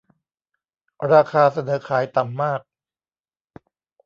[1.13, 2.61] ราคาเสนอขายต่ำมาก